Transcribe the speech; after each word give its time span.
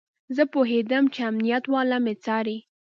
زه 0.35 0.43
پوهېدم 0.53 1.03
چې 1.13 1.19
امنيت 1.29 1.65
والا 1.73 1.97
مې 2.05 2.13
څاري. 2.23 2.57